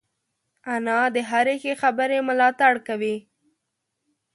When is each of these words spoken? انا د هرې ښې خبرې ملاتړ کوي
انا 0.73 0.99
د 1.15 1.17
هرې 1.29 1.55
ښې 1.61 1.73
خبرې 1.81 2.19
ملاتړ 2.27 2.73
کوي 2.87 3.15